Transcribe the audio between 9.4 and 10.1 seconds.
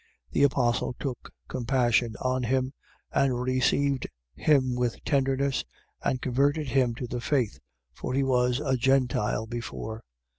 before.